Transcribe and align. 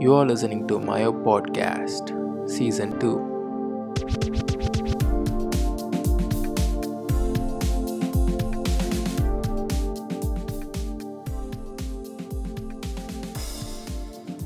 You 0.00 0.14
are 0.14 0.26
listening 0.26 0.66
to 0.68 0.78
Mayo 0.78 1.12
Podcast, 1.12 2.12
Season 2.46 2.90
2. 2.98 3.32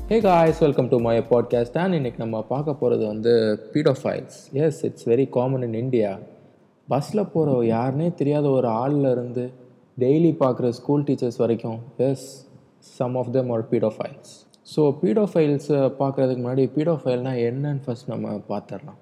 Hey 0.09 0.21
guys 0.21 0.59
welcome 0.59 0.87
to 0.87 0.99
my 0.99 1.17
podcast 1.19 1.77
and 1.77 1.93
இன்னைக்கு 1.93 2.17
நம்ம 2.17 2.41
பார்க்க 2.41 2.73
போகிறது 2.73 3.07
வந்து 3.07 3.59
paedophiles 3.73 4.53
yes 4.53 4.83
it's 4.83 5.07
very 5.07 5.29
common 5.29 5.61
in 5.61 5.73
India 5.73 6.19
பஸ்ஸில் 6.87 7.29
போகிற 7.33 7.61
யாருனே 7.61 8.13
தெரியாத 8.13 8.49
ஒரு 8.49 8.67
ஆளில் 8.67 9.11
இருந்து 9.11 9.51
டெய்லி 9.99 10.35
பார்க்குற 10.39 10.69
ஸ்கூல் 10.69 11.03
டீச்சர்ஸ் 11.03 11.37
வரைக்கும் 11.37 11.79
yes 11.97 12.47
some 12.79 13.15
of 13.15 13.31
them 13.31 13.49
are 13.49 13.69
paedophiles 13.69 14.46
so 14.67 14.81
பீடோஃபைல்ஸை 15.01 15.81
பார்க்குறதுக்கு 15.99 16.43
முன்னாடி 16.43 16.63
பீடோஃபைல்னால் 16.75 17.41
என்னன்னு 17.49 17.83
ஃபஸ்ட் 17.85 18.07
நம்ம 18.07 18.29
பார்த்துடலாம். 18.49 18.97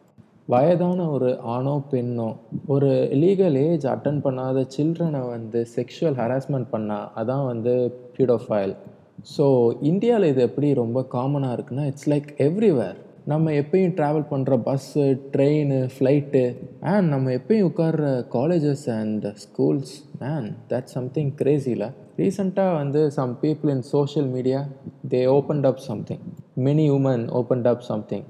வயதான 0.49 1.09
ஒரு 1.09 1.39
ஆணோ 1.43 1.83
பெண்ணோ 1.91 2.27
ஒரு 2.67 2.89
லீகல் 3.11 3.55
ஏஜ் 3.61 3.85
அட்டன் 3.85 4.19
பண்ணாத 4.21 4.65
சில்ட்ரனை 4.77 5.21
வந்து 5.29 5.67
செக்ஷுவல் 5.75 6.17
ஹராஸ்மெண்ட் 6.17 6.69
பண்ணால் 6.71 7.07
அதான் 7.15 7.45
வந்து 7.45 7.73
பீடோஃபைல் 8.17 8.75
ஸோ 9.37 9.45
இந்தியாவில் 9.81 10.27
இது 10.27 10.41
எப்படி 10.41 10.73
ரொம்ப 10.73 11.01
காமனாக 11.11 11.55
இருக்குன்னா 11.57 11.85
இட்ஸ் 11.85 12.09
லைக் 12.09 12.29
எவ்ரிவேர் 12.37 12.99
நம்ம 13.25 13.51
எப்பயும் 13.51 13.93
ட்ராவல் 13.95 14.27
பண்ணுற 14.31 14.55
பஸ்ஸு 14.63 15.03
ட்ரெயின் 15.33 15.89
ஃப்ளைட்டு 15.95 16.43
அண்ட் 16.81 17.07
நம்ம 17.09 17.31
எப்பயும் 17.31 17.67
உட்கார்ற 17.69 18.25
colleges 18.31 18.89
and 18.89 19.25
schools 19.45 19.93
and 20.19 20.51
that 20.69 20.85
something 20.85 21.31
கிரேசியில் 21.35 21.87
ரீசெண்டாக 22.17 22.75
வந்து 22.75 23.11
some 23.11 23.37
people 23.41 23.69
in 23.69 23.81
social 23.81 24.27
media 24.27 24.59
they 25.11 25.21
opened 25.27 25.65
up 25.65 25.81
something 25.87 26.23
many 26.57 26.85
women 26.91 27.23
opened 27.31 27.67
up 27.67 27.81
something 27.81 28.25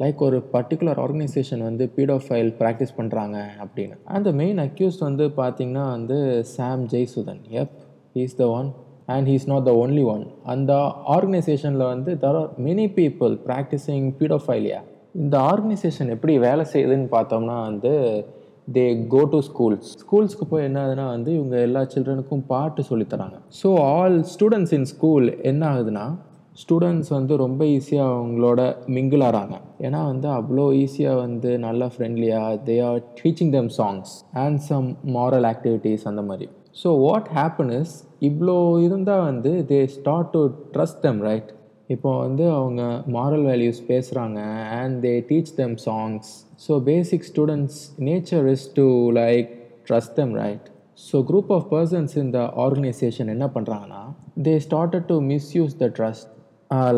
like 0.00 0.16
ஒரு 0.16 0.42
பர்டிகுலர் 0.52 0.98
ஆர்கனைசேஷன் 0.98 1.62
வந்து 1.62 1.90
பீடோஃபைல் 1.96 2.50
ப்ராக்டிஸ் 2.60 2.94
பண்ணுறாங்க 2.96 3.36
அப்படின்னு. 3.64 3.96
அந்த 4.04 4.32
மெயின் 4.32 4.58
அக்யூஸ்ட் 4.58 4.98
வந்து 4.98 5.26
பார்த்திங்கன்னா 5.36 5.84
வந்து 5.90 6.44
Sam 6.44 6.84
Jaisudhan 6.86 7.42
F 7.50 7.74
is 8.12 8.36
the 8.36 8.46
one 8.50 8.68
and 9.06 9.28
he's 9.28 9.48
not 9.48 9.64
the 9.64 9.74
only 9.86 10.04
one 10.04 10.24
அந்த 10.44 10.72
ஆர்கனைசேஷனில் 11.06 11.86
வந்து 11.86 12.14
there 12.14 12.36
are 12.36 12.50
many 12.58 12.86
people 12.98 13.38
practising 13.46 14.12
paedophilia 14.20 14.80
இந்த 15.14 15.38
ஆர்கனைசேஷன் 15.38 16.08
எப்படி 16.08 16.38
வேலை 16.38 16.64
செய்யுதுன்னு 16.72 17.08
பார்த்தோம்னா 17.10 17.62
வந்து 17.64 17.92
தே 18.68 18.84
கோ 19.14 19.22
டு 19.32 19.38
ஸ்கூல்ஸ் 19.46 19.88
ஸ்கூல்ஸ்க்கு 20.02 20.44
போய் 20.50 20.64
என்ன 20.64 20.78
ஆகுதுன்னா 20.82 21.06
வந்து 21.06 21.30
இவங்க 21.38 21.56
எல்லா 21.60 21.80
சில்ட்ரனுக்கும் 21.92 22.44
பாட்டு 22.52 22.82
சொல்லித்தராங்க. 22.90 23.36
So 23.62 23.68
all 23.94 24.18
students 24.34 24.74
in 24.78 24.86
school 24.92 25.26
என்ன 25.50 25.62
ஆகுதுன்னா 25.72 26.04
ஸ்டூடெண்ட்ஸ் 26.62 27.10
வந்து 27.16 27.34
ரொம்ப 27.42 27.64
ஈஸியாக 27.76 28.14
அவங்களோட 28.16 28.60
மிங்கிள் 28.96 29.22
ஆகிறாங்க 29.28 29.56
ஏன்னா 29.86 30.00
வந்து 30.10 30.28
அவ்வளோ 30.38 30.66
ஈஸியாக 30.82 31.20
வந்து 31.24 31.50
நல்லா 31.58 31.86
ஃப்ரெண்ட்லியாக 31.94 32.58
they 32.66 32.76
are 32.88 33.00
teaching 33.20 33.52
them 33.56 33.70
songs 33.78 34.12
and 34.42 34.60
some 34.68 34.88
moral 35.16 35.48
activities 35.52 36.04
அந்த 36.10 36.22
மாதிரி. 36.28 36.48
ஸோ 36.82 36.90
வாட் 37.06 37.30
ஹேப்பன் 37.38 37.72
இஸ் 37.80 37.94
இவ்வளோ 38.28 38.56
இருந்தால் 38.86 39.24
வந்து 39.30 39.52
they 39.70 39.80
start 39.96 40.30
to 40.34 40.42
trust 40.76 41.02
them 41.06 41.20
right 41.28 41.50
இப்போ 41.92 42.10
வந்து 42.18 42.44
அவங்க 42.50 42.82
மாரல் 43.14 43.46
வேல்யூஸ் 43.48 43.80
பேசுகிறாங்க 43.88 44.40
and 44.76 44.96
they 45.04 45.14
teach 45.28 45.52
them 45.56 45.76
songs 45.86 46.28
so 46.64 46.74
basic 46.84 47.26
students 47.30 47.78
nature 48.08 48.46
is 48.52 48.66
to 48.74 48.86
like 49.18 49.48
trust 49.88 50.14
them 50.16 50.34
right 50.40 50.66
so 51.00 51.18
group 51.28 51.50
of 51.56 51.66
persons 51.70 52.14
இந்த 52.22 52.38
organisation 52.64 53.32
என்ன 53.34 53.46
பண்ணுறாங்கன்னா 53.54 54.02
they 54.44 54.54
started 54.66 55.08
to 55.08 55.16
misuse 55.30 55.74
the 55.78 55.88
trust 55.96 56.28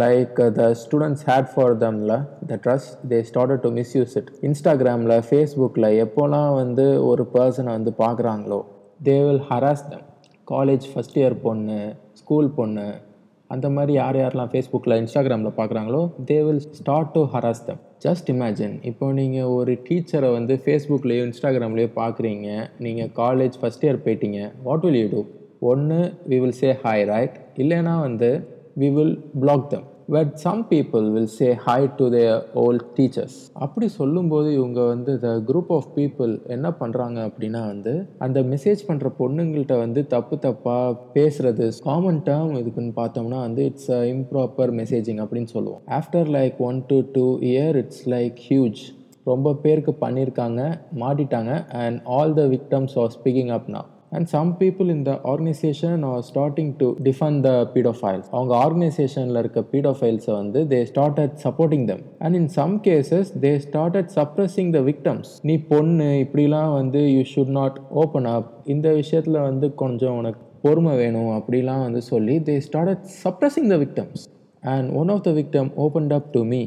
like 0.00 0.36
the 0.56 0.64
students 0.80 1.24
had 1.28 1.48
for 1.52 1.72
தம்ல 1.78 2.12
the 2.46 2.58
trust 2.64 2.92
they 3.10 3.18
started 3.30 3.62
to 3.62 3.70
misuse 3.78 4.14
it 4.16 4.30
இன்ஸ்டாகிராமில் 4.48 5.16
ஃபேஸ்புக்கில் 5.28 5.88
எப்போல்லாம் 6.04 6.52
வந்து 6.54 6.86
ஒரு 7.06 7.24
பர்சனை 7.34 7.72
வந்து 7.72 7.94
பார்க்குறாங்களோ 7.98 8.60
they 9.00 9.16
will 9.24 9.44
harass 9.48 9.88
them 9.88 10.04
college 10.48 10.86
first 10.90 11.18
year 11.20 11.36
பொண்ணு 11.40 11.78
ஸ்கூல் 12.14 12.50
பொண்ணு 12.56 12.86
அந்த 13.50 13.66
மாதிரி 13.70 13.92
யார் 13.92 14.16
யாரெல்லாம் 14.16 14.50
ஃபேஸ்புக்கில் 14.52 14.96
இன்ஸ்டாகிராமில் 14.96 15.56
பார்க்குறாங்களோ 15.58 16.00
they 16.28 16.38
will 16.42 16.62
start 16.78 17.10
to 17.12 17.22
harass 17.32 17.64
them 17.64 17.80
just 18.00 18.28
imagine 18.30 18.74
இப்போ 18.82 19.06
நீங்கள் 19.12 19.50
ஒரு 19.55 19.72
டீச்சரை 19.84 20.30
வந்து 20.32 20.55
ஃபேஸ்புக்லேயோ 20.62 21.24
இன்ஸ்டாகிராம்லேயோ 21.27 21.90
பார்க்குறீங்க 21.96 22.48
நீங்கள் 22.80 23.10
காலேஜ் 23.16 23.56
ஃபஸ்ட் 23.60 23.84
இயர் 23.84 24.02
போயிட்டீங்க 24.04 24.40
வாட் 24.62 24.84
வில் 24.84 25.00
யூ 25.00 25.08
டூ 25.10 25.22
ஒன்று 25.64 25.98
we 26.27 26.38
will 26.38 26.58
say 26.58 26.70
hi 26.83 27.04
right 27.06 27.36
இல்லைனா 27.58 27.94
வந்து 28.00 28.30
we 28.77 28.90
will 28.90 29.14
block 29.40 29.68
them 29.68 29.86
but 30.08 30.34
some 30.34 30.64
people 30.68 31.10
will 31.10 31.26
say 31.26 31.56
hi 31.66 31.94
to 31.96 32.08
the 32.08 32.18
old 32.54 32.84
teachers 32.96 33.50
அப்படி 33.52 33.88
சொல்லும்போது 33.88 34.52
இவங்க 34.52 34.84
வந்து 34.84 35.18
த 35.18 35.28
குரூப் 35.38 35.72
ஆஃப் 35.72 35.88
பீப்புள் 35.98 36.38
என்ன 36.46 36.70
பண்ணுறாங்க 36.80 37.18
அப்படின்னா 37.28 37.66
வந்து 37.66 38.06
அந்த 38.18 38.42
மெசேஜ் 38.42 38.86
பண்ணுற 38.88 39.10
பொண்ணுங்கள்கிட்ட 39.18 39.78
வந்து 39.78 40.06
தப்பு 40.06 40.36
தப்பாக 40.36 40.96
பேசுறது 41.14 41.72
காமன் 41.84 42.20
டேர்ம் 42.26 42.58
இதுக்குன்னு 42.58 42.92
பார்த்தோம்னா 42.96 43.40
வந்து 43.40 43.64
இட்ஸ் 43.64 43.90
அ 43.90 44.04
இம்ப்ராப்பர் 44.04 44.72
மெசேஜிங் 44.72 45.22
அப்படின்னு 45.24 45.44
சொல்லுவோம். 45.44 45.82
After 45.88 46.28
like 46.28 46.58
one 46.58 46.84
to 46.86 47.02
two 47.12 47.38
year 47.38 47.76
it's 47.76 48.08
like 48.08 48.34
huge 48.48 48.82
ரொம்ப 49.24 49.54
பேருக்கு 49.54 49.96
பண்ணியிருக்காங்க 50.00 50.78
மாட்டிட்டாங்க 50.98 51.66
and 51.68 52.00
all 52.04 52.34
the 52.34 52.42
victims 52.42 52.98
are 52.98 53.10
speaking 53.10 53.48
up 53.48 53.70
and 54.14 54.29
some 54.29 54.51
people 54.58 54.89
இந்த 54.95 55.11
organisation 55.25 56.02
are 56.05 56.23
starting 56.23 56.73
to 56.77 56.89
defend 57.02 57.39
the 57.41 57.51
paedophiles 57.75 58.29
அவங்க 58.30 58.52
ஆர்கனைசேஷனில் 58.57 59.41
இருக்க 59.41 59.61
பீடோஃபைல்ஸை 59.73 60.35
வந்து 60.35 60.61
they 60.67 60.80
started 60.91 61.35
supporting 61.45 61.86
them 61.86 62.02
and 62.19 62.36
in 62.36 62.51
some 62.52 62.75
cases 62.85 63.30
they 63.41 63.52
started 63.64 64.11
suppressing 64.14 64.73
the 64.73 64.83
victims 64.85 65.33
நீ 65.42 65.57
பொண்ணு 65.69 66.08
இப்படிலாம் 66.25 66.73
வந்து 66.75 67.02
you 67.11 67.23
should 67.33 67.55
not 67.55 67.79
open 67.97 68.30
up 68.35 68.51
இந்த 68.67 68.89
விஷயத்தில் 68.95 69.41
வந்து 69.41 69.69
கொஞ்சம் 69.75 70.17
உனக்கு 70.17 70.42
பொறுமை 70.63 70.95
வேணும் 70.96 71.33
அப்படிலாம் 71.33 71.83
வந்து 71.83 72.02
சொல்லி 72.05 72.36
they 72.42 72.57
started 72.67 73.05
suppressing 73.23 73.70
the 73.70 73.79
victims 73.79 74.23
and 74.63 74.89
one 74.92 75.11
of 75.11 75.25
the 75.25 75.33
victim 75.33 75.70
opened 75.79 76.13
up 76.13 76.29
to 76.33 76.42
me 76.45 76.63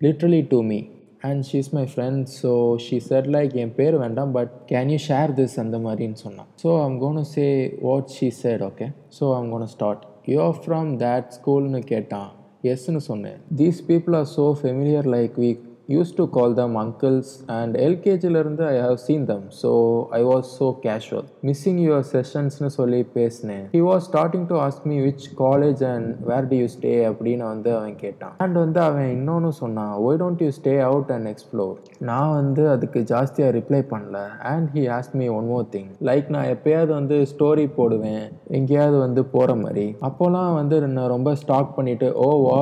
literally 0.00 0.42
to 0.48 0.58
me 0.62 0.78
and 1.28 1.42
she's 1.50 1.70
my 1.76 1.84
friend 1.92 2.28
so 2.40 2.52
she 2.84 2.96
said 3.08 3.28
like 3.36 3.52
என் 3.62 3.74
பேர் 3.78 3.96
வேண்டாம் 4.04 4.32
but 4.36 4.52
can 4.72 4.92
you 4.94 4.98
share 5.08 5.32
this 5.40 5.56
அந்த 5.64 5.78
மாதிரின்னு 5.86 6.20
சொன்னான். 6.26 6.48
ஸோ 6.62 6.68
அவங்க 6.82 7.00
gonna 7.06 7.28
say 7.34 7.46
what 7.88 8.14
she 8.16 8.28
said 8.42 8.64
okay 8.68 8.88
so 9.18 9.24
அவங்க 9.36 9.52
gonna 9.56 9.72
start 9.74 10.04
you 10.32 10.38
are 10.46 10.58
from 10.64 10.90
that 11.04 11.28
ஸ்கூல்னு 11.38 11.82
கேட்டான். 11.92 12.30
எஸ்ன்னு 12.72 13.02
சொன்னேன். 13.10 13.38
These 13.60 13.78
people 13.90 14.16
are 14.20 14.30
so 14.36 14.46
familiar 14.62 15.08
like 15.16 15.36
we 15.44 15.62
use 15.88 16.10
to 16.18 16.24
call 16.36 16.52
them 16.58 16.74
uncles 16.82 17.30
and 17.56 17.74
எல்கேஜிலேருந்து 17.86 18.64
I 18.74 18.76
have 18.86 18.98
seen 19.04 19.24
them 19.30 19.46
so 19.62 19.70
I 20.18 20.20
was 20.28 20.50
so 20.58 20.66
casual 20.84 21.26
missing 21.48 21.80
your 21.86 22.04
செஷன்ஸ்னு 22.12 22.70
சொல்லி 22.76 23.00
பேசினேன். 23.16 23.64
He 23.74 23.80
was 23.88 24.04
starting 24.10 24.46
to 24.52 24.56
ask 24.66 24.86
me 24.92 24.98
which 25.06 25.26
college 25.42 25.82
and 25.92 26.08
where 26.30 26.48
do 26.52 26.58
you 26.60 26.68
stay 26.76 26.92
அப்படின்னு 27.10 27.44
வந்து 27.52 27.70
அவன் 27.78 27.96
கேட்டான். 28.04 28.34
And 28.44 28.58
வந்து 28.64 28.80
அவன் 28.88 29.10
இன்னொன்று 29.16 29.52
சொன்னான். 29.62 29.92
Why 30.06 30.20
don't 30.22 30.44
you 30.46 30.50
stay 30.60 30.74
out 30.88 31.12
and 31.16 31.30
explore 31.32 31.76
நான் 32.10 32.32
வந்து 32.40 32.64
அதுக்கு 32.74 33.02
ஜாஸ்தியாக 33.12 33.56
ரிப்ளை 33.58 33.82
பண்ணல. 33.92 34.24
And 34.54 34.68
he 34.76 34.84
ask 34.98 35.18
me 35.22 35.28
one 35.38 35.48
more 35.52 35.68
thing 35.76 35.90
like 36.10 36.32
நான் 36.36 36.50
எப்பயாவது 36.56 36.92
வந்து 37.00 37.18
ஸ்டோரி 37.34 37.68
போடுவேன். 37.78 38.24
எங்கேயாவது 38.60 38.98
வந்து 39.06 39.24
போகிற 39.36 39.54
மாதிரி. 39.64 39.86
அப்போல்லாம் 40.10 40.52
வந்து 40.60 40.78
நான் 40.98 41.14
ரொம்ப 41.16 41.30
ஸ்டாக் 41.44 41.76
பண்ணிவிட்டு 41.78 42.10
ஓ 42.26 42.28
வா 42.48 42.60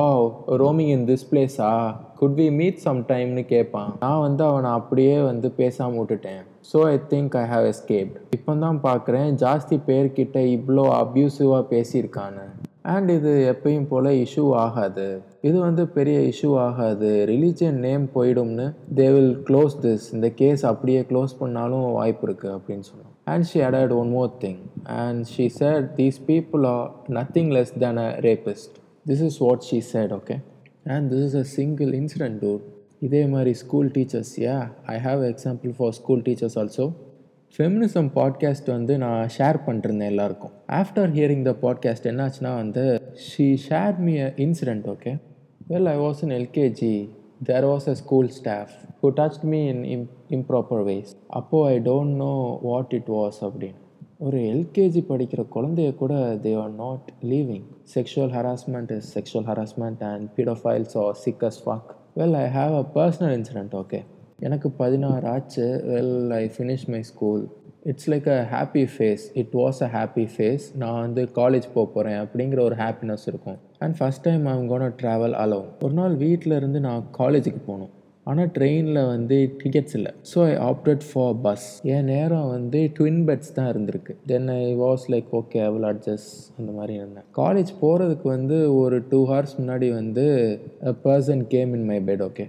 ரோமிங் 0.63 0.93
இன் 0.97 1.09
திஸ் 1.11 1.27
பிளேஸா 1.31 1.73
குட் 2.21 2.35
வி 2.39 2.47
மீட் 2.57 2.81
சம் 2.83 2.99
டைம்னு 3.11 3.43
கேட்பான் 3.51 3.91
நான் 4.01 4.23
வந்து 4.23 4.43
அவனை 4.47 4.71
அப்படியே 4.79 5.13
வந்து 5.27 5.47
பேசாமல் 5.59 5.97
விட்டுட்டேன். 5.99 6.41
So 6.71 6.79
I 6.89 6.97
think 7.13 7.35
I 7.39 7.45
have 7.53 7.65
escaped 7.69 8.17
இப்போ 8.35 8.53
தான் 8.65 8.79
பார்க்குறேன் 8.83 9.29
ஜாஸ்தி 9.43 9.77
பேர்கிட்ட 9.87 10.39
இவ்வளோ 10.57 10.83
அப்யூசிவாக 10.99 11.63
பேசியிருக்கான்னு. 11.71 12.45
அண்ட் 12.93 13.09
இது 13.15 13.31
எப்பயும் 13.53 13.87
போல் 13.91 14.09
இஷ்யூ 14.25 14.45
ஆகாது. 14.65 15.07
இது 15.47 15.57
வந்து 15.65 15.85
பெரிய 15.97 16.19
இஷ்யூ 16.31 16.51
ஆகாது. 16.67 17.09
ரிலீஜியன் 17.31 17.79
நேம் 17.87 18.05
போயிடும்னு 18.17 18.67
தே 18.99 19.07
வில் 19.15 19.35
க்ளோஸ் 19.49 19.75
திஸ் 19.85 20.05
இந்த 20.17 20.29
கேஸ் 20.41 20.63
அப்படியே 20.71 21.01
க்ளோஸ் 21.11 21.33
பண்ணாலும் 21.41 21.87
வாய்ப்பு 21.97 22.25
இருக்குது 22.29 22.53
அப்படின்னு 22.57 22.87
சொன்னோம் 22.91 23.11
and 23.33 23.49
she 23.51 23.59
added 23.69 23.95
one 23.99 24.13
more 24.17 24.31
thing 24.45 24.61
and 24.99 25.25
she 25.33 25.47
said 25.59 25.89
these 25.99 26.21
people 26.31 26.69
are 26.75 26.87
nothing 27.19 27.51
less 27.57 27.75
than 27.85 28.01
a 28.05 28.09
rapist 28.29 28.77
this 29.05 29.25
is 29.29 29.41
what 29.47 29.67
she 29.71 29.81
said 29.91 30.15
okay 30.19 30.37
and 30.83 31.13
this 31.13 31.25
is 31.25 31.35
a 31.35 31.43
single 31.43 31.99
incident 31.99 32.45
tour 32.45 32.59
இதே 32.99 33.25
மாதிரி 33.25 33.53
school 33.53 33.91
teachers 33.91 34.33
yeah 34.37 34.71
I 34.85 34.97
have 34.97 35.21
example 35.21 35.73
for 35.77 35.91
school 35.91 36.21
teachers 36.21 36.55
also 36.55 36.91
feminism 37.57 38.09
podcast 38.15 38.65
வந்து 38.65 38.97
நான் 38.97 39.27
share 39.37 39.59
பண்ணிருந்தேன் 39.67 40.05
எல்லாருக்கும். 40.05 40.51
After 40.67 41.11
hearing 41.11 41.41
த 41.41 41.55
podcast 41.61 42.03
என்னாச்சுன்னா 42.03 42.55
வந்து 42.55 43.01
she 43.13 43.57
share 43.69 43.97
me 43.97 44.19
a 44.19 44.33
incident 44.35 44.87
okay 44.87 45.19
well 45.69 45.83
I 45.83 45.97
was 45.97 46.23
in 46.23 46.29
LKG 46.29 47.09
there 47.43 47.65
was 47.65 47.87
a 47.87 47.93
school 47.93 48.29
staff 48.29 48.69
who 49.03 49.09
touch 49.15 49.41
me 49.41 49.67
in 49.67 49.83
im 49.83 50.09
improper 50.29 50.83
ways 50.83 51.13
அப்போது 51.27 51.73
I 51.73 51.79
don't 51.79 52.15
know 52.15 52.59
what 52.61 52.85
it 52.89 53.07
was 53.07 53.41
அப்படின்னு. 53.41 53.90
ஒரு 54.25 54.39
LKG 54.39 55.01
படிக்கிற 55.09 55.41
குழந்தைய 55.55 55.95
கூட 55.95 56.13
they 56.43 56.51
are 56.61 56.73
not 56.73 57.07
leaving 57.21 57.63
sexual 57.93 58.33
harassment 58.37 58.91
is 58.95 59.07
sexual 59.15 59.47
harassment 59.49 60.03
and 60.09 60.27
paedophiles 60.35 60.93
are 61.03 61.17
sickos 61.25 61.57
fuck 61.63 61.89
well 62.15 62.35
I 62.41 62.45
have 62.57 62.73
a 62.79 62.83
personal 62.95 63.33
incident 63.37 63.73
okay 63.81 63.99
எனக்கு 64.39 64.69
பதினாறு 64.69 65.27
ஆச்சு. 65.27 65.65
Well 65.87 66.29
I 66.29 66.51
finish 66.57 66.85
my 66.87 67.01
school 67.03 67.47
it's 67.83 68.09
like 68.09 68.27
a 68.27 68.47
happy 68.51 68.83
face 68.97 69.23
it 69.33 69.53
was 69.53 69.81
a 69.81 69.89
happy 69.97 70.27
face 70.35 70.67
நான் 70.75 70.99
வந்து 70.99 71.23
college 71.23 71.67
போக 71.73 71.85
போகிறேன் 71.95 72.19
அப்படிங்கிற 72.19 72.59
ஒரு 72.59 72.75
happiness 72.75 73.25
இருக்கும். 73.25 73.57
And 73.79 73.95
first 73.99 74.25
time 74.27 74.45
I'm 74.45 74.67
gonna 74.67 74.81
travel 74.81 75.35
alone 75.45 75.65
ஒரு 75.81 75.93
நாள் 75.93 76.15
வீட்டில் 76.15 76.57
இருந்து 76.57 76.79
நான் 76.79 77.03
காலேஜுக்கு 77.17 77.61
போகணும். 77.65 77.89
ஆனால் 78.29 78.49
ட்ரெயினில் 78.55 78.99
வந்து 79.11 79.37
டிக்கெட்ஸ் 79.61 79.95
இல்லை. 79.97 80.11
So 80.31 80.39
I 80.49 80.51
opted 80.67 81.03
for 81.09 81.37
bus 81.45 81.65
என் 81.93 82.09
நேரம் 82.13 82.49
வந்து 82.55 82.79
ட்வின் 82.97 83.21
பெட்ஸ் 83.27 83.53
தான் 83.55 83.69
இருந்திருக்கு. 83.71 84.13
Then 84.31 84.49
I 84.55 84.65
was 84.83 85.05
like 85.13 85.29
okay 85.39 85.61
I 85.67 85.69
will 85.75 85.87
adjust 85.91 86.35
அந்த 86.59 86.71
மாதிரி 86.79 86.93
இருந்தேன். 86.99 87.25
காலேஜ் 87.39 87.71
போகிறதுக்கு 87.81 88.27
வந்து 88.35 88.59
ஒரு 88.81 88.99
டூ 89.13 89.21
ஹவர்ஸ் 89.31 89.55
முன்னாடி 89.61 89.89
வந்து 89.99 90.25
a 90.91 90.93
person 91.07 91.43
came 91.55 91.73
in 91.79 91.87
my 91.91 91.99
bed 92.09 92.23
okay 92.29 92.45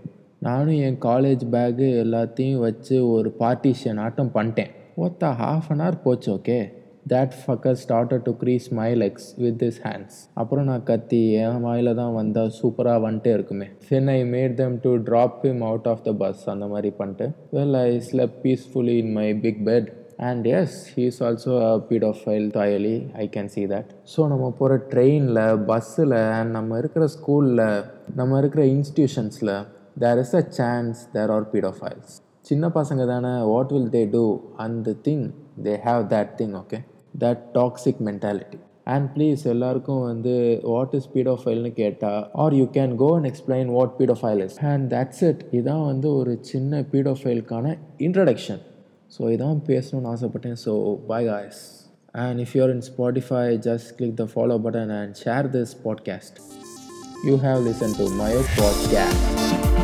நானும் 0.48 0.78
என் 0.86 1.00
காலேஜ் 1.08 1.42
பேகு 1.54 1.88
எல்லாத்தையும் 2.04 2.62
வச்சு 2.66 2.96
ஒரு 3.16 3.28
பார்ட்டிஷன் 3.42 4.00
ஆட்டம் 4.06 4.32
பண்ணிட்டேன். 4.36 4.72
ஒத்த 5.06 5.32
ஹாஃப் 5.42 5.68
அன் 5.72 5.82
ஹவர் 5.84 6.02
போச்சு 6.06 6.30
okay 6.38 6.60
that 7.06 7.32
fucker 7.38 7.78
started 7.80 8.24
to 8.26 8.32
grease 8.42 8.66
my 8.78 8.90
legs 8.94 9.26
with 9.38 9.58
this 9.62 9.80
hands 9.86 10.18
அப்புறம் 10.40 10.68
நான் 10.70 10.84
கத்தி 10.90 11.20
என் 11.44 11.60
வாயில் 11.60 11.92
தான் 11.94 12.14
வந்தால் 12.14 12.52
சூப்பராக 12.58 13.02
வந்துட்டே 13.06 13.32
இருக்குமே. 13.36 13.66
Then 13.88 14.10
I 14.10 14.20
made 14.34 14.54
them 14.54 14.76
to 14.84 14.92
drop 15.08 15.40
him 15.46 15.64
out 15.70 15.88
of 15.92 16.04
the 16.04 16.12
bus 16.22 16.44
அந்த 16.48 16.66
மாதிரி 16.66 16.92
பண்ணிட்டு. 17.00 17.26
Well 17.52 17.78
I 17.80 17.90
slept 18.10 18.36
peacefully 18.44 18.96
in 19.02 19.12
my 19.12 19.28
big 19.44 19.60
bed 19.70 19.90
and 20.22 20.46
yes 20.52 20.78
he 20.94 21.04
is 21.04 21.20
also 21.28 21.52
a 21.66 21.74
paedophile 21.90 22.48
தாயலி 22.58 22.96
I 23.22 23.26
can 23.36 23.52
see 23.54 23.64
that 23.66 23.90
so 24.14 24.28
நம்ம 24.28 24.50
போகிற 24.58 24.76
ட்ரெயினில் 24.92 25.40
பஸ்ஸில் 25.66 26.18
and 26.32 26.52
நம்ம 26.52 26.78
இருக்கிற 26.78 27.06
ஸ்கூலில் 27.16 27.64
நம்ம 28.14 28.38
இருக்கிற 28.38 28.64
இன்ஸ்டியூஷன்ஸில் 28.76 29.54
there 29.98 30.20
is 30.24 30.34
a 30.34 30.44
chance 30.58 31.00
there 31.12 31.30
are 31.30 31.48
paedophiles 31.54 32.12
சின்ன 32.44 32.66
பசங்க 32.74 33.02
தானே 33.06 33.32
வாட் 33.44 33.72
வில் 33.72 33.90
தே 33.90 34.02
டூ 34.10 34.22
அந்த 34.56 34.94
thing 35.04 35.24
they 35.62 35.74
have 35.84 36.02
that 36.12 36.32
thing 36.38 36.54
okay 36.56 36.78
that 37.18 37.42
toxic 37.54 38.00
mentality 38.00 38.58
and 38.86 39.06
please 39.14 39.42
எல்லாருக்கும் 39.46 40.00
வந்து 40.02 40.32
வாட் 40.64 40.94
இஸ் 40.94 41.08
பீடோஃபைல்னு 41.14 41.72
கேட்டால் 41.72 42.24
are 42.34 42.54
you 42.54 42.64
can 42.72 42.94
go 42.96 43.08
and 43.16 43.28
explain 43.30 43.68
what 43.68 43.94
paedophile 44.00 44.42
is 44.44 44.58
and 44.64 44.86
that's 44.94 45.22
it 45.28 45.42
இதான் 45.52 45.84
வந்து 45.86 46.08
ஒரு 46.14 46.34
சின்ன 46.42 46.82
பீடோஃபைலுக்கான 46.92 47.74
இன்ட்ரடக்ஷன் 48.00 48.62
ஸோ 49.12 49.22
இதான் 49.32 49.60
பேசணும்னு 49.66 50.10
ஆசைப்பட்டேன். 50.12 50.58
So 50.64 50.74
bye 51.06 51.26
guys 51.26 51.62
and 52.14 52.40
if 52.40 52.54
you're 52.56 52.74
in 52.76 52.84
Spotify 52.90 53.44
just 53.68 53.92
click 53.96 54.16
the 54.16 54.26
follow 54.34 54.58
button 54.66 54.94
and 55.00 55.14
share 55.24 55.48
this 55.56 55.74
podcast 55.84 56.38
you 57.28 57.36
have 57.46 57.62
listen 57.70 57.96
to 57.98 58.08
my 58.16 58.32
podcast 58.58 59.81